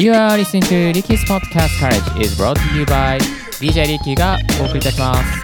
[0.00, 3.18] You are listening to Ricky's Podcast Courage is brought to you by
[3.58, 5.42] DJ Ricky がお送りいたします。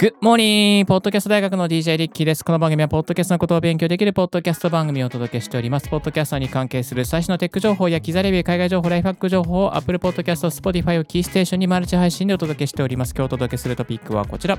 [0.00, 0.84] Good morning!
[0.86, 2.44] ポッドキャスト大学の DJ リッキーです。
[2.44, 5.88] この番組はポッドキャストのことを勉強できるポッドキャスト番組をお届けしております。
[5.88, 13.14] ポッドキャストに関係する最新のテック情報や機材レビュー、海外情報、ライフハック情報を Apple Podcast、Spotify をキーステーションにマルチ配信でお届けしております。
[13.14, 14.58] 今日お届けするトピックはこちら。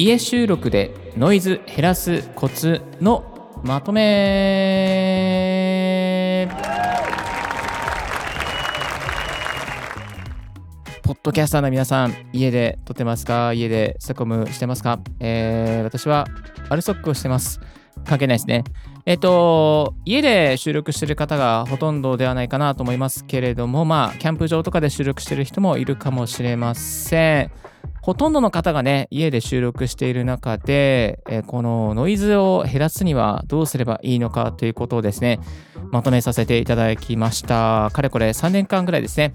[0.00, 4.08] 家収録でノイズ減らすコツのまとめ
[11.02, 13.52] ポッドキャスターの皆さん、家で撮ってますか？
[13.52, 16.28] 家でセコムしてますか、えー、私は
[16.68, 17.58] アルソックをしてます。
[18.04, 18.62] 関係ないですね。
[19.04, 27.50] えっ、と、家で収録してる方がほとんどではないかなと思いますけれども、まあ、キャンプ場とかで収録してる人もいるかもしれません。
[28.08, 35.40] ほとんどの方がね、家で収録している中で、えこのノイズを減らすにはどうすればいいのかということをですね、
[35.90, 37.90] まとめさせていただきました。
[37.92, 39.34] かれこれ3年間ぐらいですね、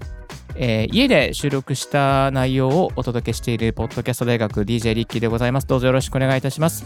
[0.56, 5.68] えー家で収録した内容をお届けしているポッドキャスト大学 DJ リッキーでございます。
[5.68, 6.84] どうぞよろしくお願いいたします。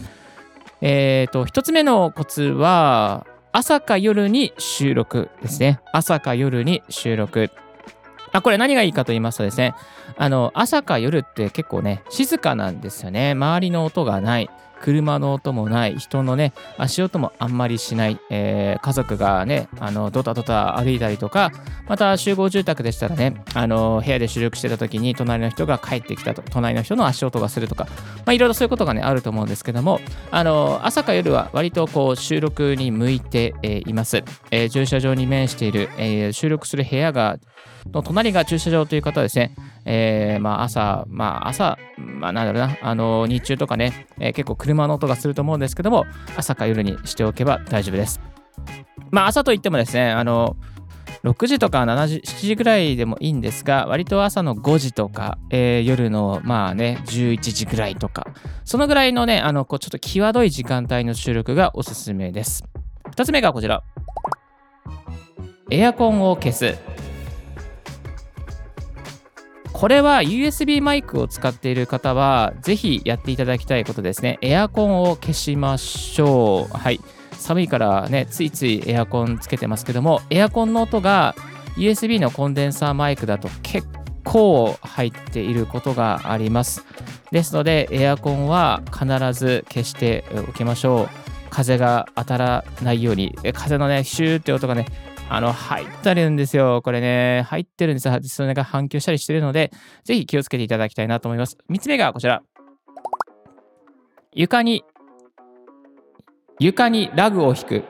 [0.81, 5.79] えっ、と、一つ目のコツは、朝か夜に収録ですね。
[5.91, 7.49] 朝か夜に収録。
[8.31, 9.73] あ、これ何がいいかと言いますとですね、
[10.17, 13.31] あの、朝か夜って結構ね、静かなんですよね。
[13.31, 14.49] 周りの音がない。
[14.81, 15.97] 車の音もない。
[15.97, 18.17] 人のね、足音もあんまりしない。
[18.29, 21.51] えー家族がね、あの、ドタドタ歩いたりとか、
[21.87, 27.87] また集合住宅でしたらね、あの、部屋で収録してた時に隣の人が帰ってきたと、隣の人の足音がするとか、
[28.19, 29.99] まあ、いろいろそういうことがね、あると思うんですけども、
[30.31, 34.23] あの、朝か夜は割とこう、収録に向いて、えーいます。
[34.51, 37.37] えー駐車場に面している、え収録する部屋が、
[37.91, 46.05] の隣が駐車場という方はですね、えーまあ朝、まあ朝、まあなんだろうな、あの日中とかね、えー結構車の音がすると思うんですけども、
[46.37, 48.19] 朝か夜にしておけば大丈夫です。
[49.11, 50.55] まあ朝といってもですね、あの、
[51.23, 58.27] 6時とか7時、7時ぐらいでもいいんですが、割と朝の5時とか、えー夜のまあね、11時ぐらいとか、
[58.63, 62.63] そのぐらいのね、あの、こうちょっと際どい時間帯の収録がおすすめです。
[63.11, 63.83] 2つ目がこちら。
[65.71, 66.75] エアコンを消す。
[69.79, 74.37] これは USB マイクを使っている方は、ぜひやっていただきたいことですね。
[74.41, 76.77] エアコンを消しましょう。
[76.77, 76.99] はい。
[77.31, 81.33] 寒いからね、ついついエアコンつけてますけども、エアコンの音が
[81.77, 83.87] USB のコンデンサーマイクだと結
[84.25, 86.83] 構入っていることがあります。
[87.31, 91.29] ですので、エアコンは必ず消しておきましょう。
[91.49, 94.87] 風が当たらないように、風のね、シューって音がね、
[95.31, 96.81] あの、入ってるんですよ。
[96.83, 98.19] これね、入ってるんですよ。
[98.23, 99.71] それが反響したりしてるので、
[100.03, 101.55] ぜひ気をつけていただきたいなと思います。
[101.69, 102.41] 3つ目がこちら。
[104.33, 104.83] 床に、
[106.59, 107.83] 床にラグを引く。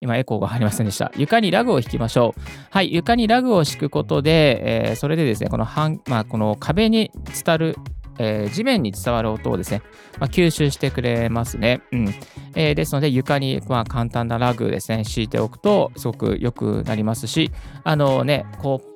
[0.00, 1.10] 今、エコーが入りませんでした。
[1.16, 2.40] 床にラグを引きましょう。
[2.70, 7.76] はい、床にラグを敷くことで、えーそれでですね、この半、まあ、この壁に伝わる、
[8.18, 9.82] えー地面に伝わる音をですね、
[10.18, 11.80] まあ、吸収してくれますね。
[11.92, 12.08] うん。
[12.54, 17.50] えーですので、床に、まあ、簡単なラグですね、敷いておくと、すごく良くなりますし、
[17.84, 18.88] あのね、こう、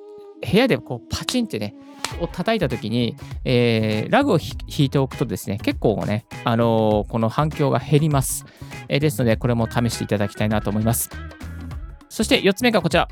[0.45, 1.73] 部屋でこうパチンってね、
[2.19, 8.45] を叩いたときに、えーラグを引いておくとですね、結構ね、あのーこの反響が減ります。
[8.89, 11.09] えーですので、これも試していただきたいなと思います。
[12.09, 13.07] そして4つ目がこちら。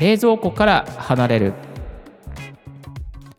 [0.00, 1.54] 冷蔵庫から離れる。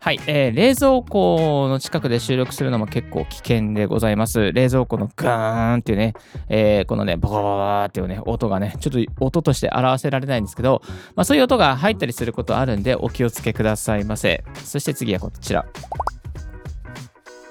[0.10, 4.52] はい、えー冷蔵庫の近くで収録するのも結構危険でございます。
[4.54, 6.16] 冷蔵庫のガーンっていうね、
[6.48, 10.82] えーこのね、ボコボコっていうね、音がね、ちょっと音として表せられないんですけど、
[11.16, 14.44] まあ、そういう音が入ったりすることあるんで、お気をつけくださいませ。
[14.56, 15.64] そして次はこちら。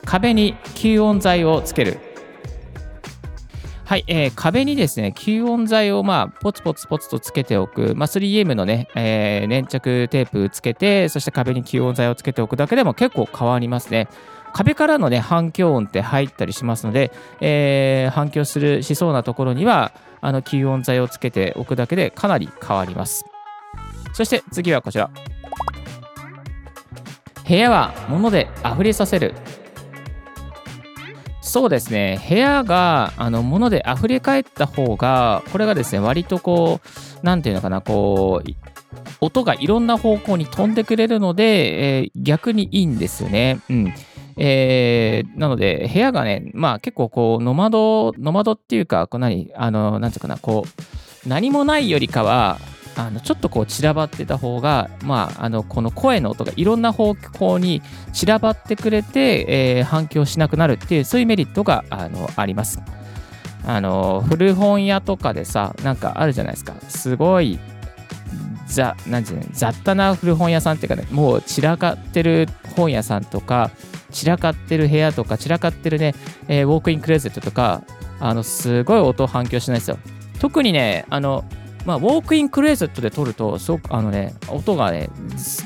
[0.04, 2.07] 壁に吸音材をつける。
[3.88, 14.08] はい、えー壁にですね、吸音材をまあポツポツポツとつけておく、まあ、3M のね、えー粘着テープつけて、そして壁に吸音材をつけておくだけでも結構変わりますね。
[14.52, 23.24] 壁からのね、反響音って入ったりしますので、えー反響するしそうなところには、あの吸音材をつけておくだけでかなり変わります。
[24.12, 25.08] そして次はこちら。
[27.48, 29.32] 部屋は物で溢れさせる。
[31.48, 36.80] そうですね、部屋があの物で溢れ返った方が、これがですね、割とこ
[37.22, 38.50] う、なんていうのかな、こう、
[39.22, 43.60] 音がいろんな方向に飛んでくれるので、えー逆にいいんですよね。
[43.70, 43.94] うん。
[44.36, 52.58] えーなので、部屋がね、まあ結構こう、ノマド、ノマドっていうか、こう何、あの、なんていうかな、こう、何もないよりかは、
[52.98, 57.80] あのちょっとこう散らばってた方が、まあ、あのこの声の音がいろんな方向に
[58.12, 62.80] 散らばってくれて、えー、反響しなくなるっていうそういうメリットがあのあります。
[63.64, 67.58] あの古本屋とかでさなんかあるじゃないですかすごい
[68.66, 73.70] ざなんていうの雑多な古本屋さんっていうかねもう散らかってる本屋さんとか
[74.10, 76.14] 散らかってる部屋とか散らかってるね、
[76.48, 77.82] えー、ウォークインクレゼットとか
[78.20, 79.98] あのすごい音反響しないですよ
[80.40, 81.44] 特にねあの
[81.88, 85.08] まあ、ウォークインクレーゼットで撮ると、すごくあのね、音がね、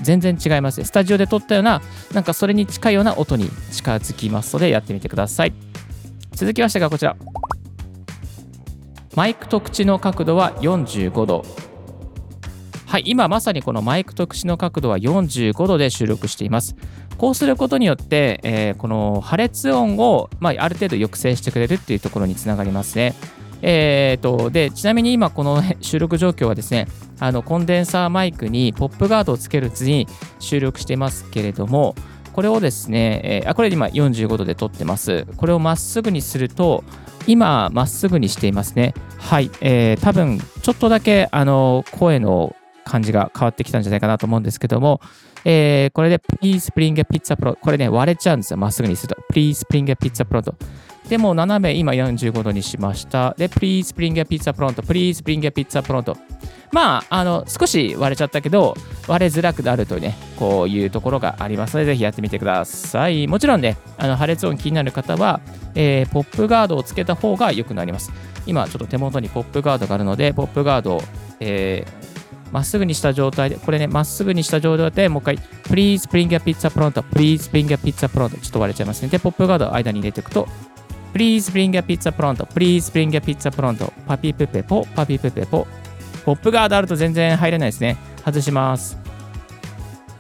[0.03, 0.85] 全然違いますね。
[0.87, 1.83] スタジオで撮ったような、
[2.15, 5.53] なんかそれに近いような音に近づきますので、やってみてください。
[6.31, 7.17] 続きましてがこちら。
[9.17, 11.45] マイクと口の角度は45度。
[12.87, 16.77] はい、今まさにこのマイクと口の角度は45度で収録しています。
[17.19, 23.15] こうすることによって、えー、この破裂音を、まあ、ある程度抑制してくれるっていうところにつながりますね。
[23.63, 26.89] えーと、でちなみに今この収録状況はですね
[27.21, 30.09] あのコンデンサーマイクにポップガードをつける図に
[30.41, 31.95] 収録してますけれども
[32.33, 35.27] これをですね、えー、あこれ今45度で撮ってます。
[35.37, 36.83] これをまっすぐにすると
[37.27, 38.95] 今まっすぐにしていますね。
[39.19, 45.01] はい、えー、多分ちょっとだけあの声の感じが変わってきたんじゃないかなと思うんですけども、
[45.45, 48.57] えー、これで Please bring a pizza pro これね割れちゃうんですよ。
[48.57, 49.23] まっすぐにすると。
[49.33, 50.55] Please bring a pizza pro と。
[51.13, 53.35] でも斜め今45度にしました。
[53.37, 54.81] で、Please bring a pizza pronto.
[54.81, 56.17] Please bring a pizza pronto.
[56.71, 58.75] まあ、あの、少し割れちゃったけど、
[59.07, 63.27] 割れづらくなるというね、こういうところがありますので、ぜひやってみてください。
[63.27, 65.43] もちろんね、あの破裂音気になる方は、
[65.75, 68.11] えー、ポップガードをつけた方が良くなります。
[68.47, 71.03] 今、ちょっと手元にポップガードがあるので、ポップガードを、
[71.41, 79.09] えー、まっすぐにした状態で、これね、まっすぐにした状態でもう一回、Please bring a pizza pronto, please bring a pizza pronto ちょっと割れちゃいますね。
[79.09, 80.49] で、ポップガードを間に入れていくと、
[81.13, 82.47] Please bring a pizza pronto.
[82.47, 83.93] Please bring a pizza pronto.
[84.07, 85.67] パピプペポ、パピプペポ。
[86.25, 87.97] ポップガードあると全然入れないですね。
[88.25, 88.97] 外します。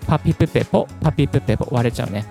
[0.06, 1.68] パピプペポ、パピプペポ。
[1.70, 2.26] 割れちゃうね。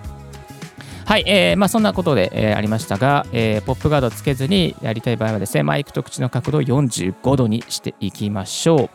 [1.05, 8.89] はい、えー、まあそんなことで、えー、ありましたが、えー、ポップガードつけずにやりたい場合はですね、マイクと口の角度を45度にしていきましょう。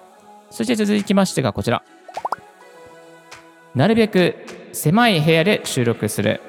[0.50, 1.82] そして続きましてがこちら。
[3.74, 4.36] なるべく
[4.72, 6.40] 狭い部屋で収録する。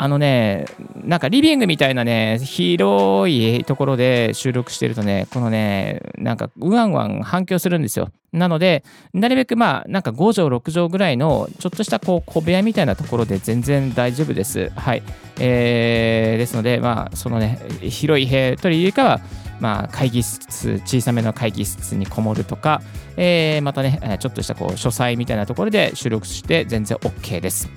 [0.00, 8.12] あのね、なんかリビングみたいなね、広いところで収録してるとね、このね、なんかうわんわん反響するんですよ。
[8.32, 14.70] なので、なるべくまあ、なんか5畳、6畳ぐらいの、ちょっとしたこう小部屋みたいなところで全然大丈夫です。
[14.76, 15.02] はい。
[15.40, 19.20] えー、ですので、まあ、そのね、広い部屋というよりかは、
[19.58, 22.82] まあ、会議室、小さめの会議室にこもるとか、
[23.16, 27.68] えー、またね、ちょっとしたこう書斎みたいなところで収録して全然 OK です。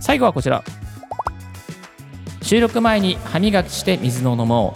[0.00, 0.64] 最後はこちら。
[2.50, 4.74] 収録前に歯磨きして水を飲も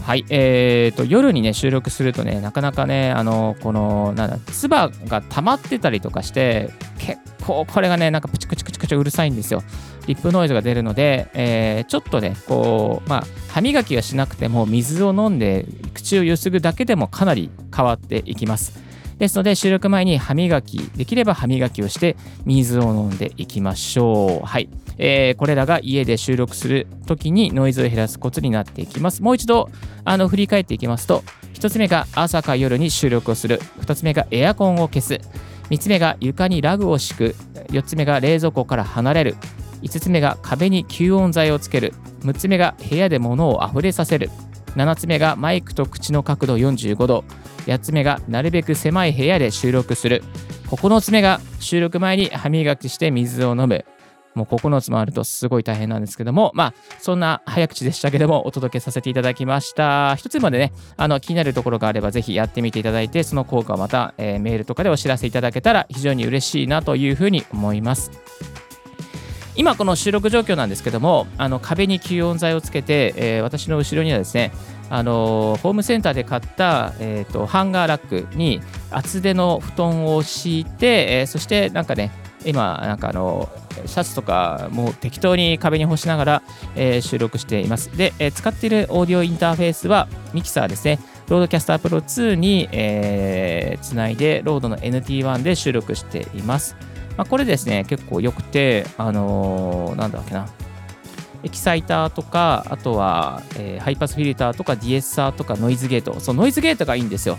[0.00, 9.62] うはい、えーと、夜にね、収録するとね、なかなかね、あの、この、なんだ、唾が溜まってたりとかして、結構これがね、なんかプチプチプチプチうるさいんですよ。
[10.08, 15.64] リップノイズが出るので、えー、ちょっとね、こう、まあ、歯磨きはしなくても、水を飲んで、
[15.94, 18.85] 口をゆすぐだけでもかなり変わっていきます。
[19.18, 24.46] ですので、収録前に歯磨き、できれば歯磨きをして、水を飲んでいきましょう。
[24.46, 24.68] はい。
[24.98, 29.22] えー、これらが家で収録するときにノイズを減らすコツになっていきます。
[29.22, 29.70] もう一度、
[30.04, 31.22] あの、振り返っていきますと、
[31.54, 33.58] 1つ目が朝か夜に収録をする。
[33.80, 35.20] 2つ目がエアコンを消す。
[35.70, 37.36] 3つ目が床にラグを敷く。
[37.70, 39.36] 4つ目が冷蔵庫から離れる。
[39.82, 41.94] 5つ目が壁に吸音材をつける。
[42.20, 44.30] 6つ目が部屋で物をあふれさせる。
[44.76, 47.24] 7つ目がマイクと口の角度45度。
[47.66, 50.22] 8つ目がなるべく狭い部屋で収録する。
[50.66, 53.84] 9つ目が収録前に歯磨きして水を飲む。
[54.34, 60.14] もう9つもあるとすごい大変なんですけども、まあ、そんな早口でしたけども、お届けさせていただきました。
[60.16, 68.10] 一つまでね、あの気になるところがあれば、ぜひやってみていただいて、その効果をまた、えー、メールとかでお知らせいただけたら非常に嬉しいなというふうに思います。
[69.56, 74.52] 今この収録状況なんですけどもあの壁に吸音材をつけて、えー、私の後ろにはですね
[74.90, 78.60] あのホームセンターで買った、えーと、ハンガーラックに
[78.90, 82.12] 厚手の布団を敷いて、えー、そしてなんかね
[82.44, 83.48] 今なんかあの
[83.86, 86.42] シャツとかも適当に壁に干しながら、
[86.76, 87.94] えー、収録しています。
[87.96, 91.00] で、えー、使っているオーディオインターフェースはミキサーですね。
[91.28, 96.76] RODECaster Pro 2に、えー、つないで RODE の NT1 で収録しています。
[97.16, 100.48] まあ、これですね、結構良くて、あのー、なんだっけな、
[101.42, 107.38] エキサイターとか、あとは、えー、ハイパスフィルターとかディエッサーとかノイズゲート、そうノイズゲートがいいんですよ。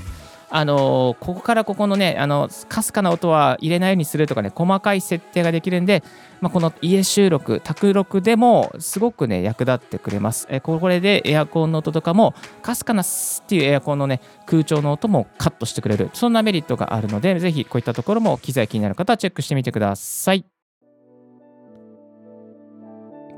[0.50, 6.04] あのここからここのね、あのかすかな音は入れないようにするとかね、細かい設定ができるんで、
[6.40, 10.48] まあ、この家収録、宅録でもすごくね、役立ってくれます。
[10.50, 16.10] えこれでエアコンの音とかも、かすかなスっていうエアコンのね、空調の音もカットしてくれる。
[16.14, 20.46] そんなメリットがあるので、ぜひこういったところも機材気になる方はチェックしてみてください。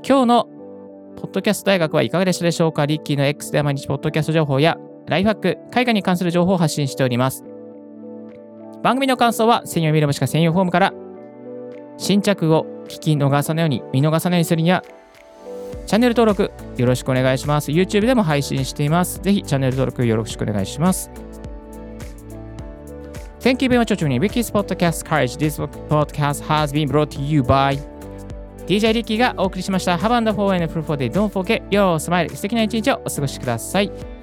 [0.06, 0.44] 今日の
[1.16, 2.86] ポッドキャスト大学はいかがでしたでしょうか？
[2.86, 4.78] リッキーの X では毎日ポッドキャスト情報や
[5.10, 7.44] ライフハック、海外に関する情報を発信しております。
[8.80, 10.94] 番組の感想は専用見るもしくは専用フォームから
[11.98, 14.84] 新着を聞き逃さないように見逃さないようにするには
[15.84, 17.72] チャンネル登録よろしくお願いします。
[17.72, 19.20] YouTube でも配信しています。
[19.20, 21.10] ぜひチャンネル登録よろしくお願いします。
[23.40, 25.36] Thank you very much for tuning in Ricky's Podcast Courage.
[25.36, 27.80] This podcast has been brought to you by
[28.68, 29.96] DJ リッキーがお送りしました。
[29.96, 31.10] Have a wonderful and fruitful day.
[31.10, 32.32] Don't forget your smile.
[32.32, 33.90] 素敵な一日をお過ごしください。